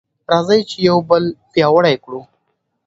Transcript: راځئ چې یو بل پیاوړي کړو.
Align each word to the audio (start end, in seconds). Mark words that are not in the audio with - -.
راځئ 0.31 0.61
چې 0.69 0.77
یو 0.89 0.97
بل 1.09 1.23
پیاوړي 1.51 1.95
کړو. 2.03 2.21